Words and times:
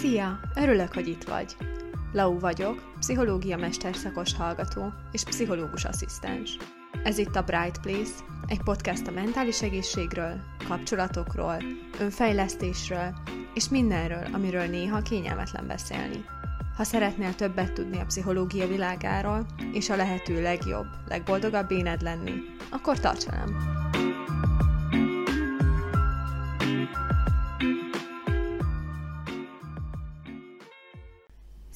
Szia! 0.00 0.40
Örülök, 0.54 0.94
hogy 0.94 1.08
itt 1.08 1.24
vagy. 1.24 1.56
Lau 2.12 2.38
vagyok, 2.38 2.92
pszichológia 2.98 3.56
mesterszakos 3.56 4.34
hallgató 4.34 4.92
és 5.12 5.24
pszichológus 5.24 5.84
asszisztens. 5.84 6.56
Ez 7.04 7.18
itt 7.18 7.36
a 7.36 7.42
Bright 7.42 7.80
Place, 7.80 8.12
egy 8.46 8.62
podcast 8.62 9.06
a 9.06 9.10
mentális 9.10 9.62
egészségről, 9.62 10.40
kapcsolatokról, 10.68 11.62
önfejlesztésről 12.00 13.14
és 13.54 13.68
mindenről, 13.68 14.26
amiről 14.32 14.66
néha 14.66 15.02
kényelmetlen 15.02 15.66
beszélni. 15.66 16.24
Ha 16.76 16.84
szeretnél 16.84 17.34
többet 17.34 17.72
tudni 17.72 18.00
a 18.00 18.06
pszichológia 18.06 18.66
világáról, 18.66 19.46
és 19.72 19.90
a 19.90 19.96
lehető 19.96 20.42
legjobb, 20.42 20.86
legboldogabb 21.08 21.70
éned 21.70 22.02
lenni, 22.02 22.32
akkor 22.70 23.00
tarts 23.00 23.24
velem! 23.24 23.77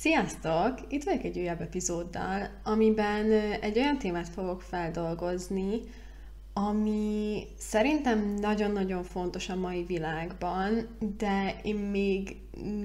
Sziasztok! 0.02 0.78
Itt 0.88 1.04
vagyok 1.04 1.24
egy 1.24 1.38
újabb 1.38 1.60
epizóddal, 1.60 2.48
amiben 2.62 3.30
egy 3.60 3.78
olyan 3.78 3.98
témát 3.98 4.28
fogok 4.28 4.62
feldolgozni, 4.62 5.80
ami 6.52 7.42
szerintem 7.58 8.34
nagyon-nagyon 8.40 9.04
fontos 9.04 9.48
a 9.48 9.56
mai 9.56 9.84
világban, 9.84 10.96
de 11.18 11.54
én 11.62 11.76
még 11.76 12.36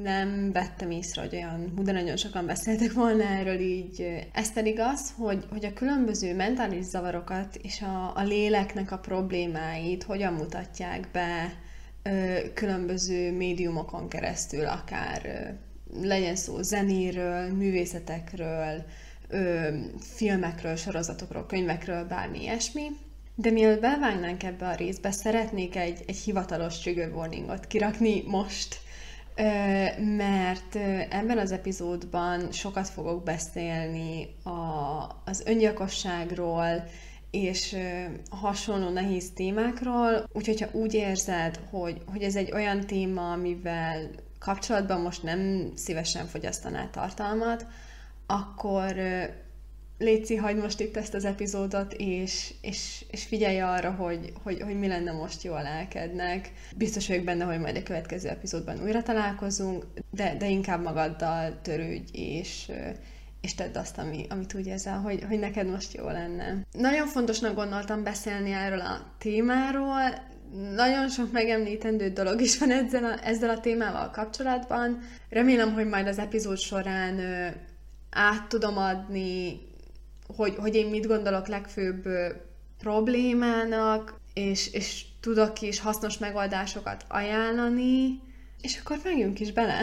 nem 0.03 0.51
vettem 0.51 0.91
észre, 0.91 1.21
hogy 1.21 1.35
olyan 1.35 1.71
de 1.83 1.91
nagyon 1.91 2.17
sokan 2.17 2.45
beszéltek 2.45 2.93
volna 2.93 3.23
erről 3.23 3.59
így. 3.59 4.25
Ez 4.33 4.53
pedig 4.53 4.79
az, 4.79 5.13
hogy, 5.17 5.45
hogy 5.49 5.65
a 5.65 5.73
különböző 5.73 6.35
mentális 6.35 6.83
zavarokat 6.83 7.55
és 7.55 7.81
a, 7.81 8.11
a 8.15 8.23
léleknek 8.23 8.91
a 8.91 8.97
problémáit 8.97 10.03
hogyan 10.03 10.33
mutatják 10.33 11.07
be 11.11 11.53
különböző 12.53 13.31
médiumokon 13.31 14.07
keresztül, 14.07 14.65
akár 14.65 15.55
legyen 16.01 16.35
szó 16.35 16.61
zenéről, 16.61 17.53
művészetekről, 17.53 18.85
ö, 19.27 19.69
filmekről, 19.99 20.75
sorozatokról, 20.75 21.45
könyvekről, 21.45 22.05
bármi 22.05 22.41
ilyesmi. 22.41 22.87
De 23.35 23.51
mielőtt 23.51 23.81
bevágnánk 23.81 24.43
ebbe 24.43 24.67
a 24.67 24.75
részbe, 24.75 25.11
szeretnék 25.11 25.75
egy, 25.75 26.03
egy 26.07 26.17
hivatalos 26.17 26.79
trigger 26.79 27.13
warningot 27.13 27.67
kirakni 27.67 28.23
most, 28.27 28.79
ö, 29.35 29.43
mert 30.15 30.75
ebben 31.09 31.37
az 31.37 31.51
epizódban 31.51 32.51
sokat 32.51 32.89
fogok 32.89 33.23
beszélni 33.23 34.27
a, 34.43 34.51
az 35.25 35.43
öngyilkosságról, 35.45 36.83
és 37.31 37.75
hasonló 38.29 38.89
nehéz 38.89 39.31
témákról, 39.35 40.29
úgyhogy 40.33 40.61
ha 40.61 40.67
úgy 40.71 40.93
érzed, 40.93 41.59
hogy, 41.69 42.01
hogy 42.11 42.21
ez 42.21 42.35
egy 42.35 42.51
olyan 42.51 42.85
téma, 42.85 43.31
amivel 43.31 44.09
kapcsolatban 44.39 45.01
most 45.01 45.23
nem 45.23 45.71
szívesen 45.75 46.25
fogyasztanál 46.25 46.89
tartalmat, 46.89 47.65
akkor 48.25 48.95
Léci, 49.99 50.35
hagyd 50.35 50.61
most 50.61 50.79
itt 50.79 50.97
ezt 50.97 51.13
az 51.13 51.25
epizódot, 51.25 51.93
és, 51.93 52.53
és, 52.61 53.05
és 53.11 53.23
figyelj 53.23 53.59
arra, 53.59 53.91
hogy, 53.91 54.33
hogy, 54.43 54.61
hogy 54.61 54.79
mi 54.79 54.87
lenne 54.87 55.11
most 55.11 55.43
jó 55.43 55.53
a 55.53 55.61
lelkednek. 55.61 56.51
Biztos 56.75 57.07
vagyok 57.07 57.23
benne, 57.23 57.43
hogy 57.43 57.59
majd 57.59 57.75
a 57.75 57.83
következő 57.83 58.29
epizódban 58.29 58.81
újra 58.83 59.03
találkozunk, 59.03 59.85
de, 60.11 60.35
de 60.37 60.47
inkább 60.47 60.83
magaddal 60.83 61.61
törődj, 61.61 62.17
és, 62.17 62.71
és 63.41 63.55
tedd 63.55 63.77
azt, 63.77 63.97
ami, 63.97 64.25
amit 64.29 64.53
úgy 64.53 64.67
érzel, 64.67 64.99
hogy, 64.99 65.23
hogy 65.27 65.39
neked 65.39 65.69
most 65.69 65.93
jó 65.93 66.05
lenne. 66.05 66.65
Nagyon 66.71 67.07
fontosnak 67.07 67.55
gondoltam 67.55 68.03
beszélni 68.03 68.51
erről 68.51 68.81
a 68.81 69.13
témáról, 69.17 70.35
nagyon 70.75 71.09
sok 71.09 71.31
megemlítendő 71.31 72.09
dolog 72.09 72.41
is 72.41 72.59
van 72.59 72.71
ezzel 72.71 73.03
a, 73.03 73.25
ezzel 73.27 73.49
a 73.49 73.59
témával 73.59 74.09
kapcsolatban. 74.09 74.99
Remélem, 75.29 75.73
hogy 75.73 75.87
majd 75.87 76.07
az 76.07 76.19
epizód 76.19 76.57
során 76.57 77.19
ö, 77.19 77.47
át 78.09 78.47
tudom 78.47 78.77
adni, 78.77 79.59
hogy, 80.35 80.55
hogy 80.55 80.75
én 80.75 80.89
mit 80.89 81.07
gondolok 81.07 81.47
legfőbb 81.47 82.05
ö, 82.05 82.29
problémának, 82.77 84.19
és, 84.33 84.73
és 84.73 85.05
tudok 85.19 85.61
is 85.61 85.79
hasznos 85.79 86.17
megoldásokat 86.17 87.05
ajánlani, 87.07 88.19
és 88.61 88.79
akkor 88.79 88.99
vágjunk 89.03 89.39
is 89.39 89.51
bele. 89.51 89.81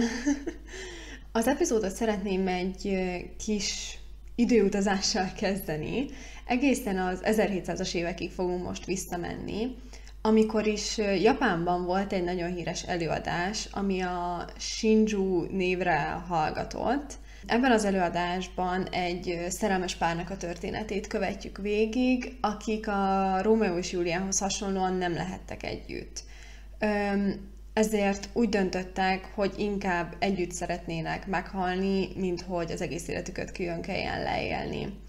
az 1.33 1.47
epizódot 1.47 1.95
szeretném 1.95 2.49
egy 2.49 2.97
kis 3.45 3.99
időutazással 4.35 5.33
kezdeni. 5.37 6.07
Egészen 6.47 6.99
az 6.99 7.21
1700-as 7.23 7.95
évekig 7.95 8.31
fogunk 8.31 8.65
most 8.65 8.85
visszamenni, 8.85 9.75
amikor 10.27 10.67
is 10.67 10.99
Japánban 10.99 11.85
volt 11.85 12.13
egy 12.13 12.25
nagyon 12.25 12.55
híres 12.55 12.83
előadás, 12.83 13.69
ami 13.71 14.01
a 14.01 14.45
Shinju 14.59 15.45
névre 15.51 16.23
hallgatott. 16.29 17.13
Ebben 17.47 17.73
az 17.73 17.85
előadásban 17.85 18.89
egy 18.89 19.47
szerelmes 19.49 19.95
párnak 19.95 20.31
a 20.31 20.37
történetét 20.37 21.07
követjük 21.07 21.59
végig, 21.59 22.37
akik 22.41 22.89
a 22.89 23.39
Rómeó 23.43 23.77
és 23.77 23.93
Júliához 23.93 24.39
hasonlóan 24.39 24.95
nem 24.95 25.15
lehettek 25.15 25.63
együtt. 25.63 26.23
Ezért 27.73 28.29
úgy 28.33 28.49
döntöttek, 28.49 29.31
hogy 29.35 29.53
inkább 29.57 30.15
együtt 30.19 30.53
szeretnének 30.53 31.27
meghalni, 31.27 32.09
mint 32.17 32.41
hogy 32.41 32.71
az 32.71 32.81
egész 32.81 33.09
életüket 33.09 33.53
külön 33.53 33.81
kelljen 33.81 34.23
leélni 34.23 35.03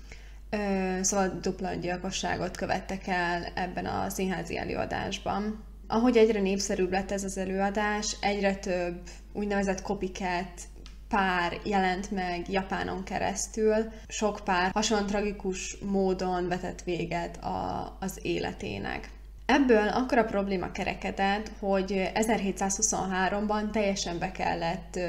szóval 1.02 1.40
dupla 1.42 1.74
gyilkosságot 1.74 2.58
követtek 2.58 3.08
el 3.08 3.46
ebben 3.56 3.86
a 3.86 4.10
színházi 4.10 4.58
előadásban. 4.58 5.64
Ahogy 5.88 6.18
egyre 6.18 6.40
népszerűbb 6.40 6.92
lett 6.92 7.12
ez 7.12 7.24
az 7.24 7.38
előadás, 7.38 8.16
egyre 8.22 8.56
több 8.56 9.02
úgynevezett 9.34 9.82
copycat 9.82 10.62
pár 11.08 11.60
jelent 11.64 12.12
meg 12.12 12.50
Japánon 12.50 13.04
keresztül. 13.04 13.76
Sok 14.08 14.40
pár 14.44 14.72
hasonlóan 14.72 15.10
tragikus 15.10 15.78
módon 15.78 16.48
vetett 16.48 16.82
véget 16.82 17.44
a, 17.44 17.98
az 18.00 18.20
életének. 18.22 19.10
Ebből 19.46 19.88
akkor 19.88 20.18
a 20.18 20.24
probléma 20.24 20.72
kerekedett, 20.72 21.52
hogy 21.60 22.12
1723-ban 22.14 23.72
teljesen 23.72 24.20
be 24.20 24.32
kellett 24.32 25.00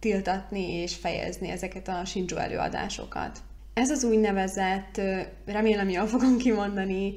tiltatni 0.00 0.72
és 0.72 0.94
fejezni 0.94 1.48
ezeket 1.48 1.88
a 1.88 2.04
Shinju 2.04 2.36
előadásokat. 2.36 3.38
Ez 3.80 3.90
az 3.90 4.04
úgynevezett, 4.04 5.00
remélem 5.46 5.88
jól 5.88 6.06
fogom 6.06 6.38
kimondani, 6.38 7.14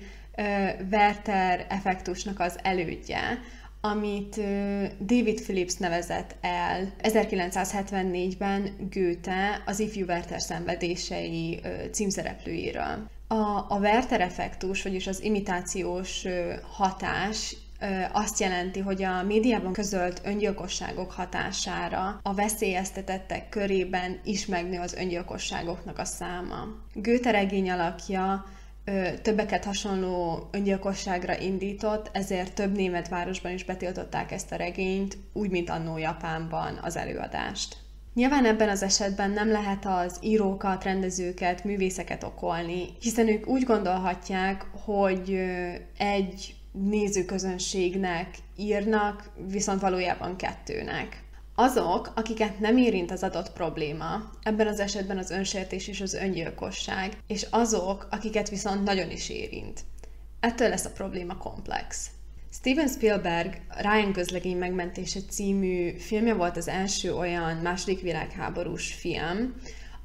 Werther 0.91 1.66
effektusnak 1.69 2.40
az 2.40 2.59
elődje, 2.62 3.40
amit 3.81 4.35
David 5.00 5.41
Phillips 5.41 5.75
nevezett 5.75 6.35
el 6.41 6.94
1974-ben 7.01 8.90
Goethe 8.91 9.62
az 9.66 9.79
ifjú 9.79 10.06
Werther 10.06 10.41
szenvedései 10.41 11.62
címszereplőiről. 11.91 13.09
A, 13.28 13.66
a 13.69 13.78
Werther 13.80 14.22
effektus, 14.22 14.84
vagyis 14.84 15.07
az 15.07 15.24
imitációs 15.24 16.25
hatás 16.72 17.56
azt 18.11 18.39
jelenti, 18.39 18.79
hogy 18.79 19.03
a 19.03 19.23
médiában 19.23 19.73
közölt 19.73 20.21
öngyilkosságok 20.25 21.11
hatására 21.11 22.19
a 22.23 22.33
veszélyeztetettek 22.33 23.49
körében 23.49 24.19
is 24.23 24.45
megnő 24.45 24.79
az 24.79 24.94
öngyilkosságoknak 24.94 25.99
a 25.99 26.05
száma. 26.05 26.67
Goethe 26.94 27.31
regény 27.31 27.71
alakja 27.71 28.45
többeket 29.21 29.63
hasonló 29.63 30.47
öngyilkosságra 30.51 31.39
indított, 31.39 32.09
ezért 32.13 32.53
több 32.53 32.75
német 32.75 33.07
városban 33.07 33.51
is 33.51 33.63
betiltották 33.63 34.31
ezt 34.31 34.51
a 34.51 34.55
regényt, 34.55 35.17
úgy, 35.33 35.50
mint 35.50 35.69
annó 35.69 35.97
Japánban 35.97 36.79
az 36.81 36.95
előadást. 36.95 37.77
Nyilván 38.13 38.45
ebben 38.45 38.69
az 38.69 38.83
esetben 38.83 39.31
nem 39.31 39.51
lehet 39.51 39.85
az 39.85 40.17
írókat, 40.21 40.83
rendezőket, 40.83 41.63
művészeket 41.63 42.23
okolni, 42.23 42.85
hiszen 43.01 43.27
ők 43.27 43.47
úgy 43.47 43.63
gondolhatják, 43.63 44.65
hogy 44.85 45.39
egy 45.97 46.55
nézőközönségnek 46.73 48.35
írnak, 48.56 49.29
viszont 49.47 49.81
valójában 49.81 50.36
kettőnek. 50.36 51.24
Azok, 51.56 52.12
akiket 52.15 52.59
nem 52.59 52.77
érint 52.77 53.12
az 53.12 53.24
adott 53.24 53.53
probléma, 53.53 54.31
ebben 54.44 54.68
az 54.68 54.80
esetben 54.80 55.18
az 55.18 55.30
önsértés 55.30 55.88
és 55.88 56.01
az 56.01 56.13
öngyilkosság, 56.13 57.18
és 57.27 57.48
azok, 57.50 58.07
akiket 58.12 58.50
viszont 58.50 58.83
nagyon 58.83 59.12
is 59.12 59.30
érint. 59.30 59.81
Ettől 60.39 60.69
lesz 60.69 60.86
a 60.86 60.92
probléma 60.92 61.38
komplex. 61.38 62.09
Steven 62.51 62.88
Spielberg 62.88 63.62
Ryan 63.77 64.13
közlegény 64.13 64.57
megmentése 64.57 65.19
című 65.30 65.98
filmje 65.98 66.33
volt 66.33 66.57
az 66.57 66.68
első 66.68 67.15
olyan 67.15 67.57
második 67.57 68.01
világháborús 68.01 68.94
film, 68.94 69.53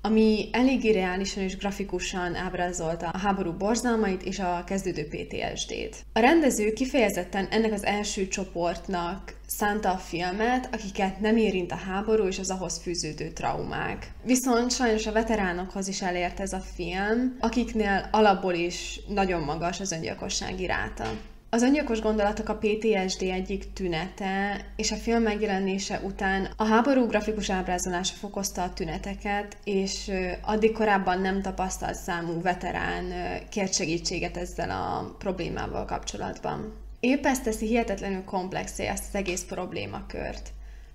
ami 0.03 0.49
eléggé 0.53 0.91
reálisan 0.91 1.43
és 1.43 1.57
grafikusan 1.57 2.35
ábrázolta 2.35 3.09
a 3.09 3.19
háború 3.19 3.53
borzalmait 3.53 4.23
és 4.23 4.39
a 4.39 4.65
kezdődő 4.67 5.09
PTSD-t. 5.09 6.05
A 6.13 6.19
rendező 6.19 6.73
kifejezetten 6.73 7.47
ennek 7.51 7.73
az 7.73 7.85
első 7.85 8.29
csoportnak 8.29 9.37
szánta 9.47 9.91
a 9.91 9.97
filmet, 9.97 10.69
akiket 10.75 11.21
nem 11.21 11.37
érint 11.37 11.73
a 11.73 11.77
háború 11.77 12.27
és 12.27 12.39
az 12.39 12.51
ahhoz 12.51 12.79
fűződő 12.79 13.29
traumák. 13.29 14.13
Viszont 14.25 14.73
sajnos 14.73 15.07
a 15.07 15.13
veteránokhoz 15.13 15.89
is 15.89 16.03
elért 16.03 16.41
ez 16.41 16.53
a 16.53 16.63
film, 16.75 17.37
akiknél 17.41 18.09
alapból 18.11 18.55
is 18.55 19.01
nagyon 19.09 19.43
magas 19.43 19.81
az 19.81 19.93
öngyilkossági 19.93 20.67
ráta. 20.67 21.11
Az 21.51 21.63
öngyilkos 21.63 22.01
gondolatok 22.01 22.49
a 22.49 22.59
PTSD 22.59 23.23
egyik 23.23 23.73
tünete, 23.73 24.65
és 24.77 24.93
a 24.93 24.97
film 24.97 25.23
megjelenése 25.23 26.01
után 26.05 26.49
a 26.57 26.65
háború 26.65 27.07
grafikus 27.07 27.51
ábrázolása 27.51 28.15
fokozta 28.15 28.63
a 28.63 28.73
tüneteket, 28.73 29.57
és 29.65 30.11
addig 30.43 30.73
korábban 30.73 31.21
nem 31.21 31.43
tapasztalt 31.43 31.95
számú 31.95 32.43
veterán 32.43 33.13
kért 33.49 33.75
segítséget 33.75 34.37
ezzel 34.37 34.71
a 34.71 35.15
problémával 35.19 35.85
kapcsolatban. 35.85 36.75
Épp 37.01 37.25
ezt 37.25 37.45
teszi 37.45 37.67
hihetetlenül 37.67 38.25
komplexé 38.25 38.87
ezt 38.87 39.05
az 39.09 39.15
egész 39.15 39.45
problémakört. 39.45 40.49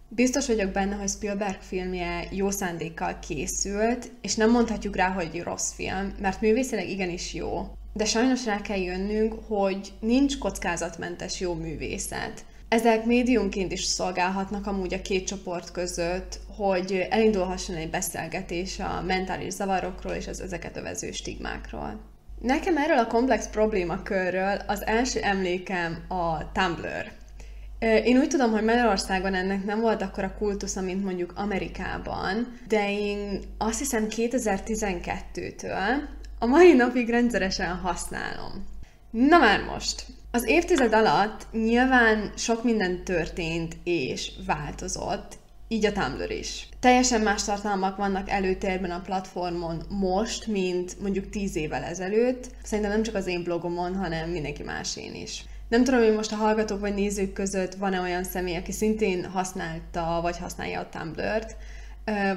Biztos 0.08 0.48
vagyok 0.48 0.72
benne, 0.72 0.96
hogy 0.96 1.10
Spielberg 1.10 1.62
filmje 1.62 2.28
jó 2.32 2.50
szándékkal 2.50 3.20
készült, 3.28 4.12
és 4.22 4.36
nem 4.36 4.52
mondhatjuk 4.52 4.96
rá, 4.96 5.10
hogy 5.10 5.42
rossz 5.44 5.74
film, 5.74 6.14
mert 6.22 6.42
művészileg 6.42 6.90
igenis 6.90 7.34
jó. 7.34 7.68
De 7.94 8.06
sajnos 8.06 8.46
rá 8.46 8.62
kell 8.62 8.82
jönnünk, 8.82 9.34
hogy 9.48 9.94
nincs 10.00 10.38
kockázatmentes 10.38 11.40
jó 11.40 11.54
művészet. 11.54 12.46
Ezek 12.68 13.06
médiumként 13.06 13.72
is 13.72 13.84
szolgálhatnak 13.84 14.68
amúgy 14.68 14.94
a 14.94 15.02
két 15.02 15.28
csoport 15.28 15.72
között, 15.72 16.40
hogy 16.58 17.08
elindulhasson 17.10 17.76
egy 17.76 17.90
beszélgetés 17.90 18.80
a 18.80 19.04
mentális 19.06 19.54
zavarokról 19.54 20.14
és 20.14 20.28
az 20.28 20.42
ezeket 20.42 20.78
övező 20.78 21.12
stigmákról. 21.12 22.00
Nekem 22.42 22.78
erről 22.78 22.98
a 22.98 23.08
komplex 23.08 23.48
problémakörről 23.48 24.62
az 24.68 24.86
első 24.86 25.20
emlékem 25.20 26.04
a 26.08 26.52
Tumblr. 26.52 27.12
Én 27.80 28.18
úgy 28.18 28.28
tudom, 28.28 28.52
hogy 28.52 28.64
Magyarországon 28.64 29.34
ennek 29.34 29.66
nem 29.66 29.82
volt 29.82 30.02
akkor 30.02 30.24
a 30.24 30.36
kultusza, 30.38 30.82
mint 30.82 31.04
mondjuk 31.04 31.34
Amerikában, 31.36 32.60
de 32.68 32.92
én 32.92 33.40
azt 33.58 33.80
hiszem 33.80 34.06
2012-től 34.10 36.00
a 36.44 36.46
mai 36.46 36.74
napig 36.74 37.10
rendszeresen 37.10 37.76
használom. 37.76 38.68
Na 39.10 39.38
már 39.38 39.64
most! 39.64 40.06
Az 40.32 40.48
évtized 40.48 40.94
alatt 40.94 41.48
nyilván 41.52 42.32
sok 42.36 42.64
minden 42.64 43.04
történt 43.04 43.78
és 43.84 44.32
változott, 44.46 45.38
így 45.68 45.86
a 45.86 45.92
Tumblr 45.92 46.32
is. 46.32 46.68
Teljesen 46.80 47.22
más 47.22 47.44
tartalmak 47.44 47.98
vannak 47.98 48.30
előtérben 48.30 48.92
a 48.92 49.02
platformon 49.02 49.82
most, 49.90 50.48
mint 50.48 51.02
mondjuk 51.02 51.30
tíz 51.30 51.56
évvel 51.56 51.84
ezelőtt. 51.84 52.48
Szerintem 52.64 52.94
nem 52.94 53.04
csak 53.04 53.16
az 53.16 53.28
én 53.28 53.44
blogomon, 53.44 53.96
hanem 53.96 54.30
mindenki 54.30 54.64
másén 54.64 55.14
is. 55.16 55.46
Nem 55.70 55.84
tudom, 55.84 56.04
hogy 56.04 56.16
most 56.16 56.32
a 56.32 56.36
hallgatók 56.36 56.80
vagy 56.80 56.94
nézők 56.94 57.34
között 57.34 57.74
van-e 57.74 58.00
olyan 58.00 58.24
személy, 58.24 58.56
aki 58.56 58.72
szintén 58.72 59.26
használta 59.26 60.20
vagy 60.22 60.38
használja 60.38 60.80
a 60.80 60.90
Tumblr-t, 60.90 61.56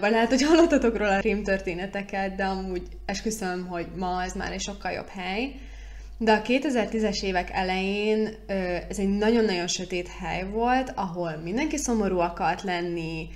vagy 0.01 0.11
lehet, 0.11 0.29
hogy 0.29 0.43
hallottatok 0.43 0.97
róla 0.97 1.17
a 1.17 1.43
történeteket, 1.45 2.35
de 2.35 2.45
amúgy 2.45 2.83
esküszöm, 3.05 3.67
hogy 3.67 3.87
ma 3.97 4.23
ez 4.23 4.33
már 4.33 4.53
egy 4.53 4.61
sokkal 4.61 4.93
jobb 4.93 5.09
hely. 5.09 5.55
De 6.19 6.33
a 6.33 6.43
2010-es 6.43 7.23
évek 7.23 7.51
elején 7.51 8.35
ez 8.89 8.99
egy 8.99 9.09
nagyon-nagyon 9.09 9.67
sötét 9.67 10.09
hely 10.09 10.45
volt, 10.51 10.93
ahol 10.95 11.37
mindenki 11.45 11.77
szomorú 11.77 12.19
akart 12.19 12.63
lenni, 12.63 13.29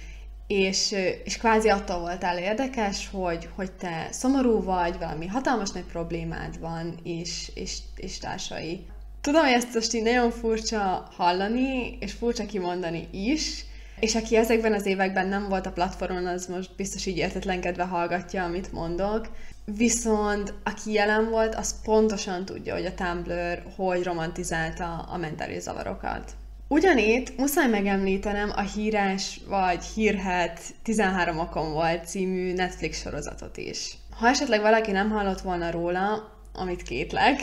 és, 0.46 0.94
és 1.24 1.36
kvázi 1.36 1.68
attól 1.68 1.98
voltál 1.98 2.38
érdekes, 2.38 3.08
hogy, 3.12 3.48
hogy 3.54 3.72
te 3.72 4.08
szomorú 4.10 4.62
vagy, 4.62 4.98
valami 4.98 5.26
hatalmas 5.26 5.70
nagy 5.70 5.84
problémád 5.84 6.60
van, 6.60 6.98
és, 7.02 7.50
és, 7.54 7.78
és 7.96 8.18
társai. 8.18 8.86
Tudom, 9.20 9.42
hogy 9.42 9.52
ezt 9.52 9.74
most 9.74 9.94
így 9.94 10.02
nagyon 10.02 10.30
furcsa 10.30 11.08
hallani, 11.16 11.96
és 12.00 12.12
furcsa 12.12 12.46
kimondani 12.46 13.08
is, 13.12 13.64
és 14.00 14.14
aki 14.14 14.36
ezekben 14.36 14.72
az 14.72 14.86
években 14.86 15.28
nem 15.28 15.48
volt 15.48 15.66
a 15.66 15.72
platformon, 15.72 16.26
az 16.26 16.46
most 16.46 16.70
biztos 16.76 17.06
így 17.06 17.16
értetlenkedve 17.16 17.84
hallgatja, 17.84 18.44
amit 18.44 18.72
mondok. 18.72 19.28
Viszont 19.64 20.54
aki 20.64 20.92
jelen 20.92 21.30
volt, 21.30 21.54
az 21.54 21.74
pontosan 21.84 22.44
tudja, 22.44 22.74
hogy 22.74 22.84
a 22.84 22.94
Tumblr 22.94 23.62
hogy 23.76 24.02
romantizálta 24.02 24.98
a 24.98 25.16
mentális 25.16 25.62
zavarokat. 25.62 26.32
Ugyanitt 26.68 27.36
muszáj 27.36 27.68
megemlítenem 27.68 28.52
a 28.56 28.60
híres 28.60 29.40
vagy 29.48 29.84
hírhet 29.84 30.60
13 30.82 31.38
okon 31.38 31.72
volt 31.72 32.06
című 32.06 32.52
Netflix 32.52 33.00
sorozatot 33.00 33.56
is. 33.56 33.96
Ha 34.10 34.28
esetleg 34.28 34.60
valaki 34.60 34.90
nem 34.90 35.10
hallott 35.10 35.40
volna 35.40 35.70
róla, 35.70 36.38
amit 36.52 36.82
kétlek, 36.82 37.40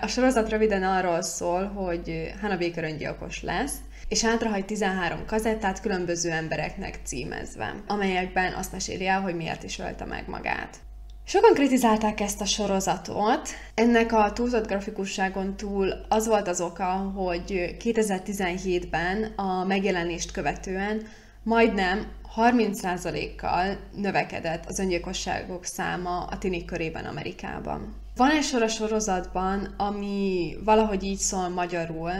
a 0.00 0.06
sorozat 0.06 0.48
röviden 0.48 0.82
arról 0.82 1.22
szól, 1.22 1.66
hogy 1.66 2.32
Hannah 2.40 2.58
Baker 2.58 2.84
öngyilkos 2.84 3.42
lesz, 3.42 3.74
és 4.08 4.22
hátrahagy 4.22 4.64
13 4.64 5.26
kazettát 5.26 5.80
különböző 5.80 6.30
embereknek 6.30 6.98
címezve, 7.04 7.74
amelyekben 7.86 8.52
azt 8.52 8.72
meséli 8.72 9.06
el, 9.06 9.20
hogy 9.20 9.34
miért 9.34 9.62
is 9.62 9.78
ölte 9.78 10.04
meg 10.04 10.28
magát. 10.28 10.76
Sokan 11.24 11.54
kritizálták 11.54 12.20
ezt 12.20 12.40
a 12.40 12.44
sorozatot. 12.44 13.48
Ennek 13.74 14.12
a 14.12 14.32
túlzott 14.32 14.66
grafikusságon 14.66 15.56
túl 15.56 15.92
az 16.08 16.26
volt 16.26 16.48
az 16.48 16.60
oka, 16.60 16.84
hogy 17.14 17.76
2017-ben 17.84 19.32
a 19.36 19.64
megjelenést 19.64 20.32
követően 20.32 21.02
majdnem 21.42 22.06
30%-kal 22.36 23.78
növekedett 23.94 24.66
az 24.66 24.78
öngyilkosságok 24.78 25.64
száma 25.64 26.24
a 26.24 26.38
tinik 26.38 26.64
körében 26.64 27.04
Amerikában. 27.04 27.94
Van 28.16 28.30
egy 28.30 28.42
sor 28.42 28.62
a 28.62 28.68
sorozatban, 28.68 29.74
ami 29.76 30.56
valahogy 30.64 31.02
így 31.04 31.18
szól 31.18 31.48
magyarul, 31.48 32.12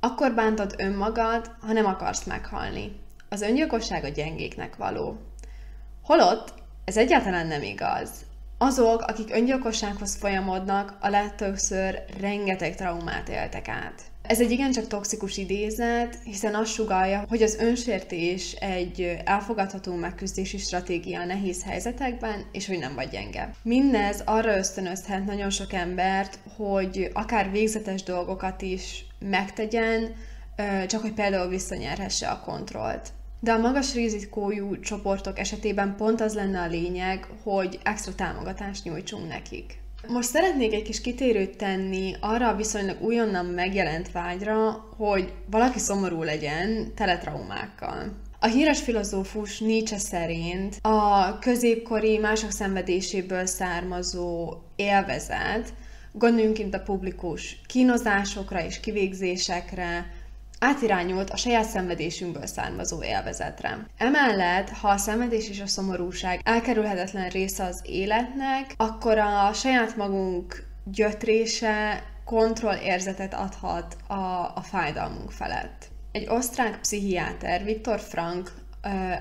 akkor 0.00 0.34
bántod 0.34 0.74
önmagad, 0.78 1.50
ha 1.60 1.72
nem 1.72 1.86
akarsz 1.86 2.24
meghalni. 2.24 3.00
Az 3.28 3.42
öngyilkosság 3.42 4.04
a 4.04 4.08
gyengéknek 4.08 4.76
való. 4.76 5.16
Holott 6.02 6.54
ez 6.84 6.96
egyáltalán 6.96 7.46
nem 7.46 7.62
igaz. 7.62 8.10
Azok, 8.58 9.00
akik 9.00 9.34
öngyilkossághoz 9.34 10.16
folyamodnak, 10.16 10.96
a 11.00 11.08
legtöbbször 11.08 12.04
rengeteg 12.20 12.74
traumát 12.74 13.28
éltek 13.28 13.68
át. 13.68 14.02
Ez 14.28 14.40
egy 14.40 14.50
igencsak 14.50 14.86
toxikus 14.86 15.36
idézet, 15.36 16.18
hiszen 16.24 16.54
azt 16.54 16.72
sugalja, 16.72 17.24
hogy 17.28 17.42
az 17.42 17.56
önsértés 17.56 18.52
egy 18.52 19.16
elfogadható 19.24 19.94
megküzdési 19.94 20.58
stratégia 20.58 21.20
a 21.20 21.24
nehéz 21.24 21.64
helyzetekben, 21.64 22.44
és 22.52 22.66
hogy 22.66 22.78
nem 22.78 22.94
vagy 22.94 23.08
gyenge. 23.08 23.54
Mindez 23.62 24.22
arra 24.24 24.56
ösztönözhet 24.56 25.24
nagyon 25.24 25.50
sok 25.50 25.72
embert, 25.72 26.38
hogy 26.56 27.10
akár 27.12 27.50
végzetes 27.50 28.02
dolgokat 28.02 28.62
is 28.62 29.04
megtegyen, 29.18 30.14
csak 30.86 31.00
hogy 31.00 31.12
például 31.12 31.48
visszanyerhesse 31.48 32.28
a 32.28 32.40
kontrollt. 32.40 33.08
De 33.40 33.52
a 33.52 33.58
magas 33.58 33.94
rizikójú 33.94 34.80
csoportok 34.80 35.38
esetében 35.38 35.96
pont 35.96 36.20
az 36.20 36.34
lenne 36.34 36.60
a 36.60 36.66
lényeg, 36.66 37.26
hogy 37.42 37.78
extra 37.82 38.14
támogatást 38.14 38.84
nyújtsunk 38.84 39.28
nekik. 39.28 39.78
Most 40.06 40.28
szeretnék 40.28 40.72
egy 40.72 40.82
kis 40.82 41.00
kitérőt 41.00 41.56
tenni 41.56 42.14
arra 42.20 42.48
a 42.48 42.56
viszonylag 42.56 43.02
újonnan 43.02 43.46
megjelent 43.46 44.12
vágyra, 44.12 44.88
hogy 44.96 45.32
valaki 45.50 45.78
szomorú 45.78 46.22
legyen 46.22 46.92
teletraumákkal. 46.94 48.12
A 48.40 48.46
híres 48.46 48.80
filozófus 48.80 49.58
Nietzsche 49.58 49.98
szerint 49.98 50.78
a 50.82 51.38
középkori 51.38 52.18
mások 52.18 52.50
szenvedéséből 52.50 53.46
származó 53.46 54.54
élvezet, 54.76 55.72
gondoljunk 56.12 56.58
itt 56.58 56.74
a 56.74 56.82
publikus 56.82 57.60
kínozásokra 57.66 58.64
és 58.64 58.80
kivégzésekre, 58.80 60.12
átirányult 60.60 61.30
a 61.30 61.36
saját 61.36 61.68
szenvedésünkből 61.68 62.46
származó 62.46 63.02
élvezetre. 63.02 63.86
Emellett, 63.96 64.68
ha 64.68 64.88
a 64.88 64.96
szenvedés 64.96 65.48
és 65.48 65.60
a 65.60 65.66
szomorúság 65.66 66.40
elkerülhetetlen 66.44 67.28
része 67.28 67.64
az 67.64 67.82
életnek, 67.84 68.74
akkor 68.76 69.18
a 69.18 69.52
saját 69.52 69.96
magunk 69.96 70.66
gyötrése 70.84 72.02
kontrollérzetet 72.24 73.34
adhat 73.34 73.96
a, 74.06 74.14
a 74.54 74.62
fájdalmunk 74.62 75.30
felett. 75.30 75.88
Egy 76.12 76.26
osztrák 76.28 76.80
pszichiáter, 76.80 77.64
Viktor 77.64 78.00
Frank 78.00 78.52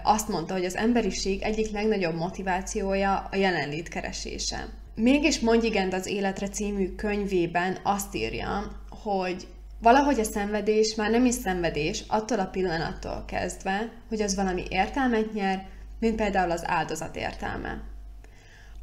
azt 0.03 0.27
mondta, 0.27 0.53
hogy 0.53 0.65
az 0.65 0.75
emberiség 0.75 1.41
egyik 1.41 1.71
legnagyobb 1.71 2.15
motivációja 2.15 3.27
a 3.31 3.35
jelenlét 3.35 3.87
keresése. 3.87 4.67
Mégis 4.95 5.39
mondj 5.39 5.65
igent 5.65 5.93
az 5.93 6.05
életre 6.05 6.47
című 6.47 6.95
könyvében 6.95 7.77
azt 7.83 8.15
írja, 8.15 8.71
hogy 8.89 9.47
Valahogy 9.79 10.19
a 10.19 10.23
szenvedés 10.23 10.95
már 10.95 11.11
nem 11.11 11.25
is 11.25 11.33
szenvedés 11.33 12.03
attól 12.07 12.39
a 12.39 12.45
pillanattól 12.45 13.23
kezdve, 13.27 13.89
hogy 14.09 14.21
az 14.21 14.35
valami 14.35 14.63
értelmet 14.69 15.33
nyer, 15.33 15.65
mint 15.99 16.15
például 16.15 16.51
az 16.51 16.63
áldozat 16.65 17.15
értelme. 17.15 17.81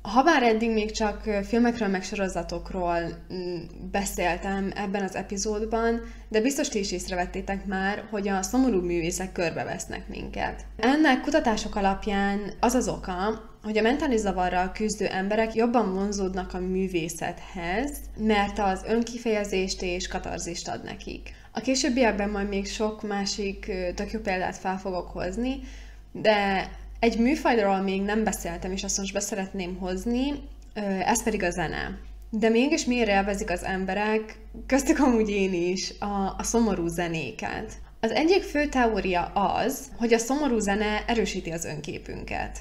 Habár 0.03 0.43
eddig 0.43 0.71
még 0.71 0.91
csak 0.91 1.21
filmekről 1.47 1.89
meg 1.89 2.03
sorozatokról 2.03 2.99
mm, 3.33 3.57
beszéltem 3.91 4.73
ebben 4.75 5.03
az 5.03 5.15
epizódban, 5.15 6.01
de 6.29 6.41
biztos 6.41 6.69
ti 6.69 6.79
is 6.79 6.93
észrevettétek 6.93 7.67
már, 7.67 8.05
hogy 8.11 8.29
a 8.29 8.43
szomorú 8.43 8.81
művészek 8.81 9.33
körbevesznek 9.33 10.09
minket. 10.09 10.65
Ennek 10.77 11.21
kutatások 11.21 11.77
alapján 11.77 12.53
az 12.61 12.75
az 12.75 12.89
oka, 12.89 13.53
hogy 13.65 13.79
a 13.79 13.83
mentális 13.83 14.21
zavarral 14.21 14.73
küzdő 14.73 15.07
emberek 15.07 15.55
jobban 15.55 15.95
vonzódnak 15.95 16.55
a 16.55 16.59
művészethez, 16.59 17.91
mert 18.17 18.59
az 18.59 18.83
önkifejezést 18.87 19.83
és 19.83 20.09
katarzist 20.09 20.69
ad 20.69 20.85
nekik. 20.85 21.35
A 21.53 21.61
későbbiekben 21.61 22.31
majd 22.31 22.49
még 22.49 22.67
sok 22.67 23.03
másik 23.03 23.73
tök 23.95 24.13
jó 24.13 24.21
példát 24.21 24.57
fel 24.57 24.79
fogok 24.79 25.09
hozni, 25.09 25.61
de 26.13 26.71
egy 26.99 27.19
műfajról 27.19 27.81
még 27.81 28.03
nem 28.03 28.25
beszéltem, 28.25 28.73
és 28.73 28.85
azt 28.85 28.99
most 28.99 29.13
beszeretném 29.13 29.77
hozni, 29.77 30.33
ez 31.05 31.23
pedig 31.23 31.43
a 31.43 31.51
zene. 31.51 31.99
de 32.31 32.49
mégis 32.49 32.85
miért 32.85 33.09
élvezik 33.09 33.51
az 33.51 33.65
emberek, 33.65 34.39
köztük 34.67 34.99
amúgy 34.99 35.31
én 35.31 35.53
is, 35.53 35.93
a, 35.99 36.35
a 36.39 36.43
szomorú 36.43 36.87
zenéket. 36.87 37.73
Az 38.01 38.11
egyik 38.11 38.43
fő 38.43 38.67
teória 38.67 39.23
az, 39.25 39.89
hogy 39.97 40.13
a 40.13 40.19
szomorú 40.19 40.59
zene 40.59 41.05
erősíti 41.07 41.51
az 41.51 41.65
önképünket. 41.65 42.59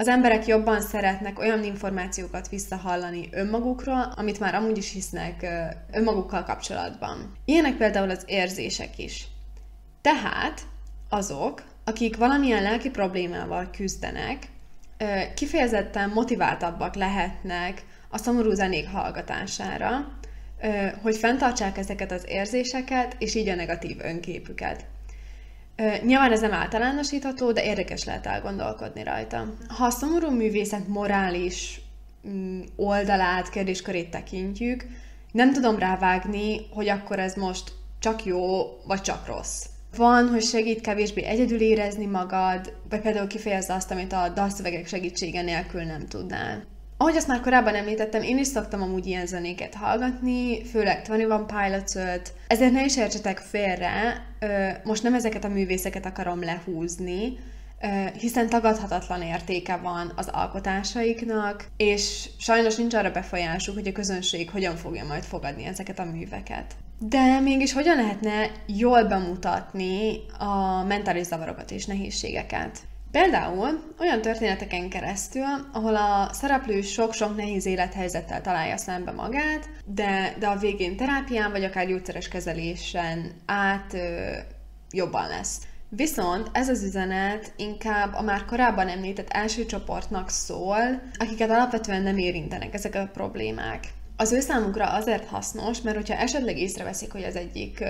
Az 0.00 0.08
emberek 0.08 0.46
jobban 0.46 0.80
szeretnek 0.80 1.38
olyan 1.38 1.64
információkat 1.64 2.48
visszahallani 2.48 3.28
önmagukról, 3.32 4.12
amit 4.16 4.40
már 4.40 4.54
amúgy 4.54 4.76
is 4.76 4.92
hisznek 4.92 5.46
önmagukkal 5.92 6.42
kapcsolatban. 6.42 7.32
Ilyenek 7.44 7.76
például 7.76 8.10
az 8.10 8.22
érzések 8.26 8.98
is. 8.98 9.26
Tehát 10.00 10.60
azok, 11.08 11.62
akik 11.84 12.16
valamilyen 12.16 12.62
lelki 12.62 12.90
problémával 12.90 13.70
küzdenek, 13.76 14.48
kifejezetten 15.34 16.10
motiváltabbak 16.10 16.94
lehetnek 16.94 17.84
a 18.08 18.18
szomorú 18.18 18.50
zenék 18.50 18.88
hallgatására, 18.88 20.18
hogy 21.02 21.16
fenntartsák 21.16 21.78
ezeket 21.78 22.12
az 22.12 22.24
érzéseket, 22.28 23.16
és 23.18 23.34
így 23.34 23.48
a 23.48 23.54
negatív 23.54 23.96
önképüket. 24.02 24.84
Nyilván 26.04 26.32
ez 26.32 26.40
nem 26.40 26.52
általánosítható, 26.52 27.52
de 27.52 27.64
érdekes 27.64 28.04
lehet 28.04 28.26
elgondolkodni 28.26 29.02
rajta. 29.02 29.54
Ha 29.68 29.84
a 29.84 29.90
szomorú 29.90 30.30
művészet 30.30 30.88
morális 30.88 31.80
mm, 32.28 32.60
oldalát, 32.76 33.50
kérdéskörét 33.50 34.10
tekintjük, 34.10 34.84
nem 35.32 35.52
tudom 35.52 35.78
rávágni, 35.78 36.66
hogy 36.70 36.88
akkor 36.88 37.18
ez 37.18 37.34
most 37.34 37.72
csak 37.98 38.24
jó, 38.24 38.62
vagy 38.86 39.00
csak 39.00 39.26
rossz. 39.26 39.64
Van, 39.96 40.28
hogy 40.28 40.42
segít 40.42 40.80
kevésbé 40.80 41.22
egyedül 41.22 41.60
érezni 41.60 42.06
magad, 42.06 42.72
vagy 42.90 43.00
például 43.00 43.26
kifejezze 43.26 43.74
azt, 43.74 43.90
amit 43.90 44.12
a 44.12 44.28
dalszövegek 44.28 44.86
segítsége 44.86 45.42
nélkül 45.42 45.82
nem 45.82 46.06
tudnál. 46.06 46.64
Ahogy 47.00 47.16
azt 47.16 47.26
már 47.26 47.40
korábban 47.40 47.74
említettem, 47.74 48.22
én 48.22 48.38
is 48.38 48.46
szoktam 48.46 48.82
amúgy 48.82 49.06
ilyen 49.06 49.26
zenéket 49.26 49.74
hallgatni, 49.74 50.64
főleg 50.64 51.06
21 51.06 51.28
pilots 51.46 52.20
ezért 52.46 52.72
ne 52.72 52.84
is 52.84 52.96
értsetek 52.96 53.38
félre, 53.38 54.26
most 54.84 55.02
nem 55.02 55.14
ezeket 55.14 55.44
a 55.44 55.48
művészeket 55.48 56.06
akarom 56.06 56.42
lehúzni, 56.42 57.38
hiszen 58.18 58.48
tagadhatatlan 58.48 59.22
értéke 59.22 59.76
van 59.76 60.12
az 60.16 60.28
alkotásaiknak, 60.32 61.66
és 61.76 62.28
sajnos 62.38 62.76
nincs 62.76 62.94
arra 62.94 63.10
befolyásuk, 63.10 63.74
hogy 63.74 63.88
a 63.88 63.92
közönség 63.92 64.50
hogyan 64.50 64.76
fogja 64.76 65.04
majd 65.04 65.22
fogadni 65.22 65.64
ezeket 65.64 65.98
a 65.98 66.04
műveket. 66.04 66.74
De 66.98 67.40
mégis 67.40 67.72
hogyan 67.72 67.96
lehetne 67.96 68.50
jól 68.66 69.04
bemutatni 69.04 70.16
a 70.38 70.82
mentális 70.82 71.26
zavarokat 71.26 71.70
és 71.70 71.86
nehézségeket? 71.86 72.78
Például 73.10 73.94
olyan 73.98 74.20
történeteken 74.20 74.88
keresztül, 74.88 75.68
ahol 75.72 75.96
a 75.96 76.32
szereplő 76.32 76.80
sok-sok 76.80 77.36
nehéz 77.36 77.66
élethelyzettel 77.66 78.40
találja 78.40 78.76
szembe 78.76 79.10
magát, 79.10 79.68
de, 79.84 80.34
de 80.38 80.46
a 80.46 80.56
végén 80.56 80.96
terápián 80.96 81.50
vagy 81.50 81.64
akár 81.64 81.86
gyógyszeres 81.86 82.28
kezelésen 82.28 83.32
át 83.46 83.94
ö, 83.94 84.36
jobban 84.90 85.28
lesz. 85.28 85.58
Viszont 85.88 86.50
ez 86.52 86.68
az 86.68 86.82
üzenet 86.82 87.52
inkább 87.56 88.14
a 88.14 88.22
már 88.22 88.44
korábban 88.44 88.88
említett 88.88 89.28
első 89.30 89.66
csoportnak 89.66 90.28
szól, 90.28 91.02
akiket 91.18 91.50
alapvetően 91.50 92.02
nem 92.02 92.18
érintenek 92.18 92.74
ezek 92.74 92.94
a 92.94 93.10
problémák. 93.12 93.84
Az 94.16 94.32
ő 94.32 94.40
számukra 94.40 94.84
azért 94.84 95.28
hasznos, 95.28 95.80
mert 95.80 95.96
hogyha 95.96 96.14
esetleg 96.14 96.58
észreveszik, 96.58 97.12
hogy 97.12 97.24
az 97.24 97.36
egyik 97.36 97.84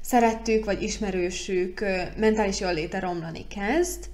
szerettük 0.00 0.64
vagy 0.64 0.82
ismerősük 0.82 1.84
mentális 2.16 2.60
jól 2.60 2.74
léte 2.74 2.98
romlani 2.98 3.46
kezd, 3.46 4.10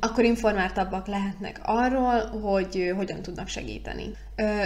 akkor 0.00 0.24
informáltabbak 0.24 1.06
lehetnek 1.06 1.60
arról, 1.62 2.26
hogy 2.40 2.92
hogyan 2.96 3.22
tudnak 3.22 3.48
segíteni. 3.48 4.04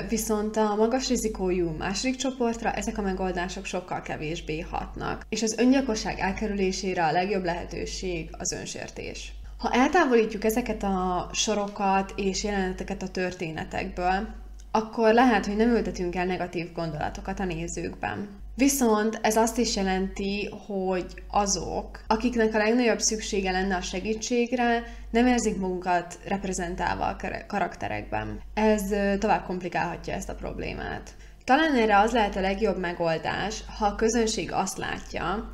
Viszont 0.09 0.57
a 0.57 0.75
magas 0.75 1.09
rizikójú 1.09 1.69
második 1.79 2.17
csoportra 2.17 2.73
ezek 2.73 2.99
a 2.99 3.03
megoldások 3.03 3.65
sokkal 3.65 4.01
kevésbé 4.03 4.61
hatnak, 4.61 5.27
és 5.29 5.43
az 5.43 5.59
öngyilkosság 5.59 6.19
elkerülésére 6.19 7.05
a 7.05 7.13
legjobb 7.13 7.45
lehetőség 7.45 8.31
az 8.39 8.53
önsértés. 8.53 9.33
Ha 9.59 9.71
eltávolítjuk 9.73 10.45
ezeket 10.45 10.83
a 10.83 11.31
sorokat 11.33 12.13
és 12.17 12.45
jeleneteket 12.45 13.03
a 13.03 13.09
történetekből, 13.09 14.29
akkor 14.71 15.15
lehet, 15.15 15.47
hogy 15.47 15.57
nem 15.57 15.71
ültetünk 15.71 16.17
el 16.17 16.27
negatív 16.27 16.73
gondolatokat 16.73 17.41
a 17.41 17.45
nézőkben. 17.45 18.40
Viszont 18.55 19.19
ez 19.23 19.37
azt 19.37 19.59
is 19.59 19.77
jelenti, 19.77 20.49
hogy 20.67 21.23
azok, 21.31 22.01
akiknek 22.07 22.55
a 22.55 22.59
legnagyobb 22.59 23.01
szüksége 23.01 23.51
lenne 23.51 23.77
a 23.77 23.81
segítségre, 23.81 24.85
nem 25.11 25.27
érzik 25.27 25.57
magukat 25.57 26.19
reprezentálva 26.25 27.07
a 27.07 27.17
karakterekben. 27.47 28.41
Ez 28.55 28.83
tovább 29.19 29.45
komplikálhatja 29.45 30.15
ezt 30.15 30.29
a 30.29 30.35
problémát. 30.35 31.11
Talán 31.45 31.75
erre 31.75 31.99
az 31.99 32.13
lehet 32.13 32.37
a 32.37 32.41
legjobb 32.41 32.79
megoldás, 32.79 33.65
ha 33.79 33.87
a 33.87 33.95
közönség 33.95 34.53
azt 34.53 34.79
látja, 34.79 35.51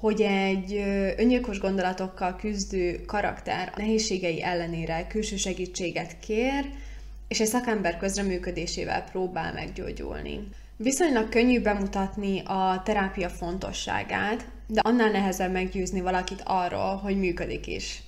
hogy 0.00 0.20
egy 0.20 0.74
öngyilkos 1.16 1.58
gondolatokkal 1.58 2.36
küzdő 2.36 3.04
karakter 3.06 3.72
nehézségei 3.76 4.42
ellenére 4.42 5.06
külső 5.06 5.36
segítséget 5.36 6.18
kér, 6.18 6.70
és 7.28 7.40
egy 7.40 7.46
szakember 7.46 7.96
közreműködésével 7.96 9.04
próbál 9.04 9.52
meggyógyulni. 9.52 10.48
Viszonylag 10.82 11.28
könnyű 11.28 11.60
bemutatni 11.60 12.42
a 12.44 12.82
terápia 12.84 13.28
fontosságát, 13.28 14.46
de 14.66 14.80
annál 14.80 15.10
nehezebb 15.10 15.52
meggyőzni 15.52 16.00
valakit 16.00 16.42
arról, 16.44 16.96
hogy 16.96 17.18
működik 17.18 17.66
is. 17.66 18.02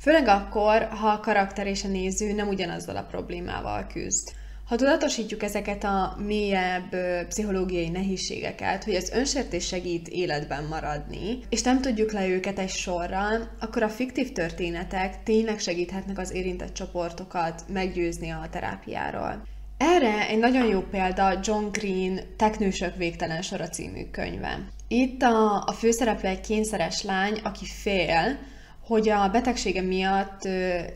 Főleg 0.00 0.28
akkor, 0.28 0.82
ha 0.82 1.08
a 1.08 1.20
karakter 1.20 1.66
és 1.66 1.84
a 1.84 1.88
néző 1.88 2.32
nem 2.32 2.48
ugyanazzal 2.48 2.96
a 2.96 3.06
problémával 3.10 3.86
küzd. 3.92 4.32
Ha 4.68 4.76
tudatosítjuk 4.76 5.42
ezeket 5.42 5.84
a 5.84 6.16
mélyebb 6.26 6.96
pszichológiai 7.28 7.88
nehézségeket, 7.88 8.84
hogy 8.84 8.94
az 8.94 9.10
önsértés 9.10 9.66
segít 9.66 10.08
életben 10.08 10.64
maradni, 10.64 11.38
és 11.48 11.62
nem 11.62 11.80
tudjuk 11.80 12.12
le 12.12 12.28
őket 12.28 12.58
egy 12.58 12.70
sorral, 12.70 13.48
akkor 13.60 13.82
a 13.82 13.88
fiktív 13.88 14.32
történetek 14.32 15.22
tényleg 15.22 15.58
segíthetnek 15.58 16.18
az 16.18 16.32
érintett 16.32 16.74
csoportokat 16.74 17.64
meggyőzni 17.72 18.30
a 18.30 18.48
terápiáról. 18.50 19.52
Erre 19.76 20.28
egy 20.28 20.38
nagyon 20.38 20.66
jó 20.66 20.80
példa 20.80 21.38
John 21.42 21.64
Green 21.70 22.20
Teknősök 22.36 22.96
végtelen 22.96 23.42
sora 23.42 23.68
című 23.68 24.10
könyve. 24.10 24.58
Itt 24.88 25.22
a, 25.22 25.62
a 25.66 25.72
főszereplő 25.72 26.28
egy 26.28 26.40
kényszeres 26.40 27.02
lány, 27.02 27.40
aki 27.42 27.64
fél, 27.64 28.38
hogy 28.86 29.08
a 29.08 29.28
betegsége 29.28 29.82
miatt 29.82 30.40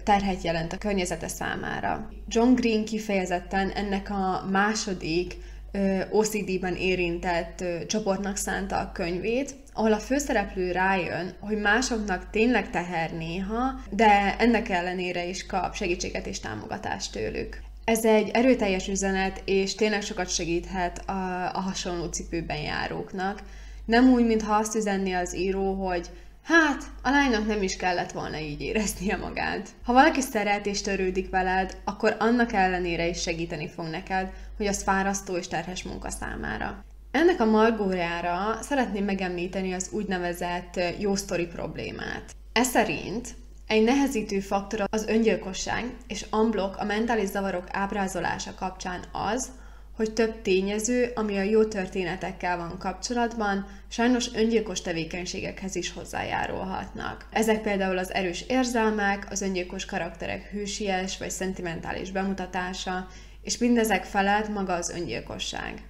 terhet 0.05 0.43
jelent 0.43 0.73
a 0.73 0.79
környezete 0.79 1.29
számára. 1.29 2.09
John 2.29 2.55
Green 2.55 2.85
kifejezetten 2.85 3.71
ennek 3.71 4.11
a 4.11 4.45
második 4.51 5.37
OCD-ben 6.11 6.75
érintett 6.75 7.65
csoportnak 7.87 8.37
szánta 8.37 8.79
a 8.79 8.93
könyvét, 8.93 9.55
ahol 9.73 9.93
a 9.93 9.99
főszereplő 9.99 10.73
rájön, 10.73 11.35
hogy 11.41 11.61
másoknak 11.61 12.31
tényleg 12.31 12.71
teher 12.71 13.13
néha, 13.13 13.81
de 13.91 14.37
ennek 14.39 14.69
ellenére 14.69 15.25
is 15.25 15.47
kap 15.47 15.75
segítséget 15.75 16.27
és 16.27 16.41
támogatást 16.41 17.13
tőlük. 17.13 17.67
Ez 17.89 18.05
egy 18.05 18.29
erőteljes 18.33 18.89
üzenet, 18.89 19.43
és 19.45 19.75
tényleg 19.75 20.03
sokat 20.03 20.29
segíthet 20.29 20.99
a, 21.09 21.51
a 21.55 21.61
hasonló 21.61 22.05
cipőben 22.05 22.61
járóknak. 22.61 23.43
Nem 23.85 24.09
úgy, 24.09 24.27
mintha 24.27 24.55
azt 24.55 24.75
üzenni 24.75 25.13
az 25.13 25.37
író, 25.37 25.73
hogy 25.73 26.11
hát, 26.43 26.83
a 27.03 27.11
lánynak 27.11 27.47
nem 27.47 27.63
is 27.63 27.77
kellett 27.77 28.13
volna 28.13 28.39
így 28.39 28.61
éreznie 28.61 29.17
magát. 29.17 29.69
Ha 29.85 29.93
valaki 29.93 30.21
szeret 30.21 30.67
és 30.67 30.83
törődik 30.83 31.31
veled, 31.31 31.77
akkor 31.85 32.17
annak 32.19 32.53
ellenére 32.53 33.07
is 33.07 33.21
segíteni 33.21 33.69
fog 33.69 33.87
neked, 33.87 34.31
hogy 34.57 34.67
az 34.67 34.83
fárasztó 34.83 35.37
és 35.37 35.49
terhes 35.49 35.83
munka 35.83 36.11
számára. 36.11 36.85
Ennek 37.11 37.41
a 37.41 37.51
margójára 37.51 38.59
szeretném 38.63 39.05
megemlíteni 39.05 39.73
az 39.73 39.89
úgynevezett 39.93 40.81
jó 40.99 41.15
sztori 41.15 41.47
problémát. 41.47 42.35
Ez 42.53 42.69
szerint 42.69 43.29
egy 43.69 43.83
nehezítő 43.83 44.41
faktor 44.41 44.85
az 44.91 45.07
öngyilkosság 45.07 45.85
és 46.07 46.27
amblok 46.31 46.77
a 46.77 46.85
mentális 46.85 47.29
zavarok 47.29 47.65
ábrázolása 47.73 48.55
kapcsán 48.55 49.01
az, 49.13 49.49
hogy 49.97 50.13
több 50.13 50.43
tényező, 50.43 51.11
ami 51.15 51.37
a 51.39 51.43
jó 51.43 51.65
történetekkel 51.65 52.57
van 52.57 52.79
kapcsolatban, 52.79 53.67
sajnos 53.89 54.35
öngyilkos 54.35 54.81
tevékenységekhez 54.81 55.75
is 55.75 55.93
hozzájárulhatnak. 55.93 57.27
Ezek 57.31 57.63
például 57.63 57.99
az 57.99 58.15
erős 58.15 58.45
érzelmek, 58.49 59.27
az 59.31 59.41
öngyilkos 59.43 59.85
karakterek 59.85 60.51
hősies 60.51 61.19
vagy 61.19 61.31
szentimentális 61.31 62.11
bemutatása, 62.11 63.07
és 63.43 63.59
mindezek 63.59 64.05
felett 64.05 64.49
maga 64.49 64.73
az 64.73 64.91
öngyilkosság. 64.91 65.83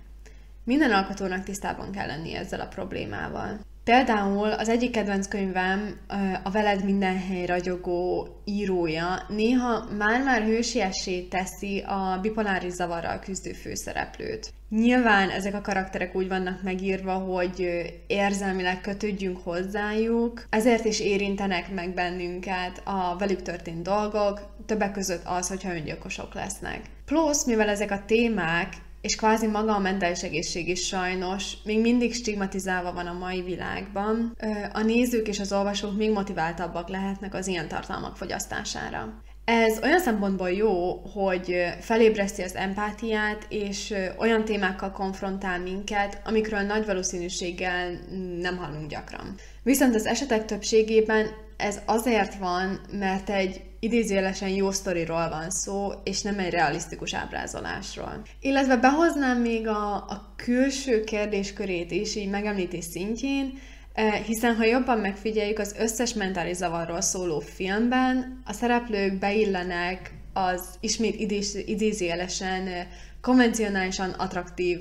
Minden 0.65 0.93
alkotónak 0.93 1.45
tisztában 1.45 1.91
kell 1.93 2.07
lenni 2.07 2.35
ezzel 2.35 2.61
a 2.61 2.67
problémával. 2.67 3.61
Például 3.89 4.51
az 4.51 4.69
egyik 4.69 4.91
kedvenc 4.91 5.29
könyvem, 5.29 5.99
a 6.43 6.51
Veled 6.51 6.85
minden 6.85 7.19
hely 7.19 7.47
ragyogó 7.47 8.29
írója 8.45 9.23
néha 9.29 9.89
már-már 9.99 10.43
hősiessé 10.43 11.21
teszi 11.21 11.79
a 11.87 12.19
bipoláris 12.23 12.73
zavarral 12.73 13.19
küzdő 13.19 13.53
főszereplőt. 13.53 14.53
Nyilván 14.69 15.31
ezek 15.31 15.55
a 15.55 15.61
karakterek 15.61 16.15
úgy 16.15 16.29
vannak 16.29 16.63
megírva, 16.63 17.13
hogy 17.13 17.67
érzelmileg 18.07 18.81
kötődjünk 18.81 19.39
hozzájuk, 19.43 20.47
ezért 20.51 20.85
is 20.85 21.01
érintenek 21.01 21.75
meg 21.75 21.95
bennünket 21.95 22.83
a 22.85 23.17
velük 23.19 23.43
történt 23.43 23.83
dolgok, 23.83 24.41
többek 24.67 24.93
között 24.93 25.23
az, 25.25 25.49
hogyha 25.49 25.75
öngyilkosok 25.75 26.35
lesznek. 26.35 26.81
Plusz, 27.05 27.45
mivel 27.45 27.69
ezek 27.69 27.91
a 27.91 28.03
témák 28.07 28.73
és 29.09 29.17
kvázi 29.17 29.47
maga 29.47 29.75
a 29.75 29.79
mentális 29.79 30.23
egészség 30.23 30.69
is 30.69 30.87
sajnos 30.87 31.53
még 31.65 31.81
mindig 31.81 32.15
stigmatizálva 32.15 32.93
van 32.93 33.07
a 33.07 33.19
mai 33.19 33.43
világban, 33.43 34.37
a 34.73 34.83
nézők 34.83 35.29
és 35.29 35.41
az 35.41 35.53
olvasók 35.53 35.97
még 35.97 36.11
motiváltabbak 36.11 36.89
lehetnek 36.89 37.35
az 37.35 37.47
ilyen 37.47 37.69
tartalmak 37.69 38.17
fogyasztására. 38.17 39.23
Ez 39.45 39.79
olyan 39.83 40.01
szempontból 40.01 40.51
jó, 40.51 40.95
hogy 40.97 41.65
felébreszti 41.81 42.43
az 42.43 42.55
empátiát, 42.55 43.47
és 43.49 43.95
olyan 44.19 44.45
témákkal 44.45 44.93
konfrontál 44.93 45.61
minket, 45.61 46.21
amikről 46.25 46.61
nagy 46.61 46.87
valószínűséggel 46.87 47.99
nem 48.41 48.57
hallunk 48.57 48.91
gyakran. 48.91 49.35
Viszont 49.63 49.95
az 49.95 50.07
esetek 50.07 50.45
többségében 50.45 51.27
ez 51.57 51.81
azért 51.87 52.35
van, 52.35 52.81
mert 52.91 53.31
egy 53.31 53.61
idézőjelesen 53.81 54.49
jó 54.49 54.71
sztoriról 54.71 55.29
van 55.29 55.51
szó, 55.51 55.91
és 56.05 56.23
nem 56.23 56.39
egy 56.39 56.51
realisztikus 56.51 57.15
ábrázolásról. 57.15 58.23
Illetve 58.41 58.77
behoznám 58.77 59.41
még 59.41 59.67
a, 59.67 59.95
a 59.95 60.33
külső 60.37 61.05
kérdéskörét 61.05 61.91
is, 61.91 62.15
így 62.15 62.31
megemlítés 62.31 62.85
szintjén, 62.85 63.59
eh, 63.93 64.13
hiszen 64.13 64.55
ha 64.55 64.65
jobban 64.65 64.99
megfigyeljük, 64.99 65.59
az 65.59 65.75
összes 65.79 66.15
mentális 66.15 66.57
zavarról 66.57 67.01
szóló 67.01 67.41
filmben 67.41 68.43
a 68.45 68.53
szereplők 68.53 69.19
beillenek 69.19 70.13
az 70.33 70.63
ismét 70.81 71.21
idézőjelesen 71.67 72.67
eh, 72.67 72.87
konvencionálisan 73.21 74.11
attraktív 74.11 74.79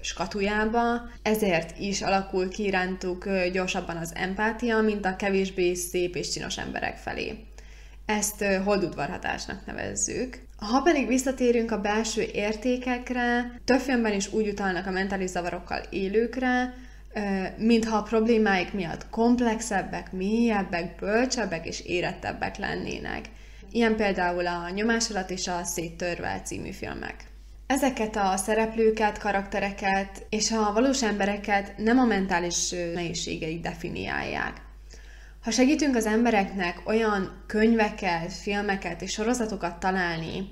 skatujába, 0.00 1.10
ezért 1.22 1.78
is 1.78 2.02
alakul 2.02 2.48
ki 2.48 2.64
irántuk 2.64 3.28
gyorsabban 3.52 3.96
az 3.96 4.12
empátia, 4.14 4.80
mint 4.80 5.04
a 5.04 5.16
kevésbé 5.16 5.74
szép 5.74 6.16
és 6.16 6.30
csinos 6.30 6.58
emberek 6.58 6.96
felé. 6.96 7.47
Ezt 8.08 8.44
holdudvarhatásnak 8.64 9.66
nevezzük. 9.66 10.38
Ha 10.56 10.82
pedig 10.82 11.06
visszatérünk 11.06 11.70
a 11.70 11.80
belső 11.80 12.22
értékekre, 12.32 13.52
több 13.64 13.78
filmben 13.80 14.12
is 14.12 14.32
úgy 14.32 14.48
utalnak 14.48 14.86
a 14.86 14.90
mentális 14.90 15.30
zavarokkal 15.30 15.80
élőkre, 15.90 16.74
mintha 17.56 17.96
a 17.96 18.02
problémáik 18.02 18.72
miatt 18.72 19.10
komplexebbek, 19.10 20.12
mélyebbek, 20.12 20.96
bölcsebbek 20.96 21.66
és 21.66 21.80
érettebbek 21.80 22.56
lennének. 22.56 23.24
Ilyen 23.70 23.96
például 23.96 24.46
a 24.46 24.70
Nyomás 24.74 25.10
alatt 25.10 25.30
és 25.30 25.48
a 25.48 25.64
Széttörve 25.64 26.40
című 26.44 26.70
filmek. 26.70 27.24
Ezeket 27.66 28.16
a 28.16 28.36
szereplőket, 28.36 29.18
karaktereket 29.18 30.26
és 30.28 30.52
a 30.52 30.72
valós 30.72 31.02
embereket 31.02 31.78
nem 31.78 31.98
a 31.98 32.04
mentális 32.04 32.70
nehézségeik 32.70 33.60
definiálják. 33.60 34.66
Ha 35.48 35.54
segítünk 35.54 35.96
az 35.96 36.06
embereknek 36.06 36.82
olyan 36.84 37.42
könyveket, 37.46 38.32
filmeket 38.32 39.02
és 39.02 39.12
sorozatokat 39.12 39.80
találni, 39.80 40.50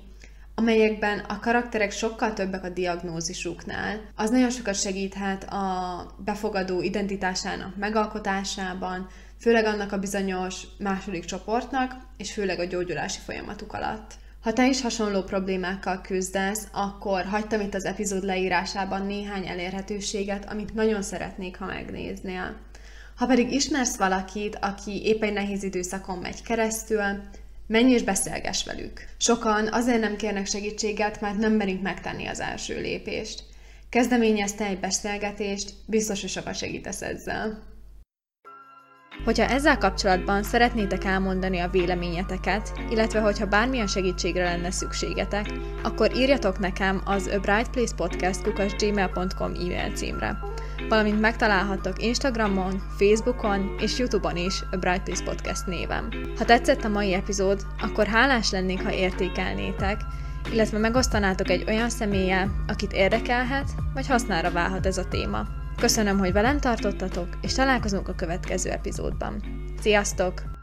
amelyekben 0.55 1.19
a 1.19 1.39
karakterek 1.39 1.91
sokkal 1.91 2.33
többek 2.33 2.63
a 2.63 2.69
diagnózisuknál, 2.69 3.99
az 4.15 4.29
nagyon 4.29 4.49
sokat 4.49 4.75
segíthet 4.75 5.43
a 5.43 6.15
befogadó 6.25 6.81
identitásának 6.81 7.75
megalkotásában, 7.75 9.07
főleg 9.39 9.65
annak 9.65 9.91
a 9.91 9.99
bizonyos 9.99 10.63
második 10.77 11.25
csoportnak, 11.25 11.95
és 12.17 12.33
főleg 12.33 12.59
a 12.59 12.65
gyógyulási 12.65 13.19
folyamatuk 13.25 13.73
alatt. 13.73 14.13
Ha 14.41 14.53
te 14.53 14.67
is 14.67 14.81
hasonló 14.81 15.21
problémákkal 15.23 16.01
küzdesz, 16.01 16.67
akkor 16.71 17.25
hagytam 17.25 17.61
itt 17.61 17.73
az 17.73 17.85
epizód 17.85 18.23
leírásában 18.23 19.05
néhány 19.05 19.47
elérhetőséget, 19.47 20.49
amit 20.49 20.73
nagyon 20.73 21.01
szeretnék, 21.01 21.57
ha 21.57 21.65
megnéznél. 21.65 22.55
Ha 23.17 23.25
pedig 23.25 23.51
ismersz 23.51 23.97
valakit, 23.97 24.57
aki 24.61 25.05
épp 25.05 25.23
egy 25.23 25.33
nehéz 25.33 25.63
időszakon 25.63 26.17
megy 26.17 26.43
keresztül, 26.43 27.01
menj 27.67 27.91
és 27.91 28.03
beszélges 28.03 28.63
velük. 28.63 29.05
Sokan 29.17 29.73
azért 29.73 29.99
nem 29.99 30.15
kérnek 30.15 30.45
segítséget, 30.45 31.21
mert 31.21 31.37
nem 31.37 31.53
merik 31.53 31.81
megtenni 31.81 32.27
az 32.27 32.39
első 32.39 32.81
lépést. 32.81 33.43
Kezdeményezte 33.89 34.65
egy 34.65 34.79
beszélgetést, 34.79 35.73
biztos, 35.85 36.21
hogy 36.21 36.29
sokat 36.29 36.55
segítesz 36.55 37.01
ezzel. 37.01 37.63
Hogyha 39.23 39.45
ezzel 39.45 39.77
kapcsolatban 39.77 40.43
szeretnétek 40.43 41.03
elmondani 41.03 41.59
a 41.59 41.69
véleményeteket, 41.69 42.71
illetve 42.89 43.19
hogyha 43.19 43.45
bármilyen 43.45 43.87
segítségre 43.87 44.43
lenne 44.43 44.71
szükségetek, 44.71 45.45
akkor 45.83 46.15
írjatok 46.15 46.59
nekem 46.59 47.01
az 47.05 47.27
A 47.27 47.39
Bright 47.39 47.69
Place 47.69 47.95
Podcast 47.95 48.83
e-mail 48.83 49.91
címre. 49.95 50.56
Valamint 50.89 51.19
megtalálhattok 51.19 52.03
Instagramon, 52.03 52.81
Facebookon 52.97 53.75
és 53.79 53.99
Youtube-on 53.99 54.37
is 54.37 54.61
a 54.71 54.77
Bright 54.77 55.03
Place 55.03 55.23
Podcast 55.23 55.65
névem. 55.65 56.09
Ha 56.37 56.45
tetszett 56.45 56.83
a 56.83 56.89
mai 56.89 57.13
epizód, 57.13 57.65
akkor 57.81 58.05
hálás 58.05 58.51
lennék, 58.51 58.83
ha 58.83 58.93
értékelnétek, 58.93 60.01
illetve 60.51 60.77
megosztanátok 60.77 61.49
egy 61.49 61.63
olyan 61.67 61.89
személlyel, 61.89 62.51
akit 62.67 62.93
érdekelhet, 62.93 63.69
vagy 63.93 64.07
hasznára 64.07 64.51
válhat 64.51 64.85
ez 64.85 64.97
a 64.97 65.07
téma. 65.07 65.47
Köszönöm, 65.77 66.17
hogy 66.17 66.33
velem 66.33 66.59
tartottatok, 66.59 67.27
és 67.41 67.53
találkozunk 67.53 68.07
a 68.07 68.15
következő 68.15 68.69
epizódban. 68.69 69.43
Sziasztok! 69.79 70.56